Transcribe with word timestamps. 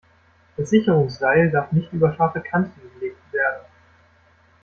Das 0.57 0.71
Sicherungsseil 0.71 1.51
darf 1.51 1.71
nicht 1.71 1.93
über 1.93 2.11
scharfe 2.15 2.41
Kanten 2.41 2.81
gelegt 2.95 3.21
werden. 3.31 3.65